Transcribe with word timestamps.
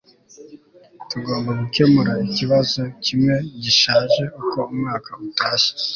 tugomba 1.09 1.51
gukemura 1.61 2.13
ikibazo 2.27 2.81
kimwe 3.05 3.35
gishaje 3.63 4.23
uko 4.39 4.57
umwaka 4.71 5.09
utashye 5.29 5.71